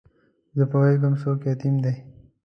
[0.57, 1.95] زه پوهېږم څوک یتیم دی.